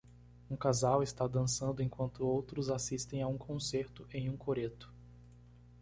Um 0.49 0.55
casal 0.57 1.03
está 1.03 1.27
dançando 1.27 1.83
enquanto 1.83 2.25
outros 2.25 2.71
assistem 2.71 3.21
a 3.21 3.27
um 3.27 3.37
concerto 3.37 4.07
em 4.11 4.31
um 4.31 4.35
coreto. 4.35 4.91